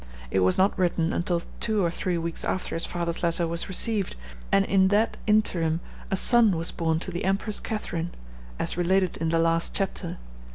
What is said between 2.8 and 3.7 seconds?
father's letter was